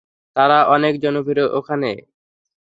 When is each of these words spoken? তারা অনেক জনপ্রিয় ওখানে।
তারা 0.35 0.57
অনেক 0.67 0.93
জনপ্রিয় 1.03 1.47
ওখানে। 1.51 1.91